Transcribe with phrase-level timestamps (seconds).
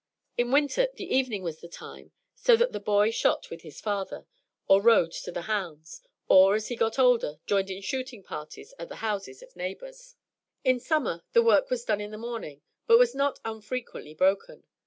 [0.35, 4.25] In winter the evening was the time, so that the boy shot with his father,
[4.67, 8.89] or rode to the hounds, or, as he got older, joined in shooting parties at
[8.89, 10.15] the houses of neighbors.
[10.63, 14.63] In summer the work was done in the morning, but was not unfrequently broken.